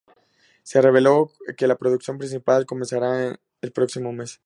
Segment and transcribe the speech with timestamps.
[0.63, 4.39] Se reveló que la producción principal comenzaría el próximo mes.